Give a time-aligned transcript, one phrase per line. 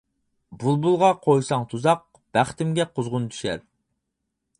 [0.61, 2.01] بۇلبۇلغا قويساڭ تۇزاق،
[2.37, 3.63] بەختىمگە قۇزغۇن چۈشەر.